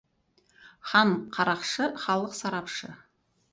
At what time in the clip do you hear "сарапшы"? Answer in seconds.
2.41-2.93